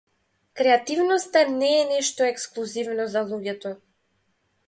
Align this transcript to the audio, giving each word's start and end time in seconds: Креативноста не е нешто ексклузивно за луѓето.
Креативноста 0.59 1.43
не 1.59 1.69
е 1.81 1.83
нешто 1.91 2.27
ексклузивно 2.31 3.07
за 3.17 3.25
луѓето. 3.33 3.77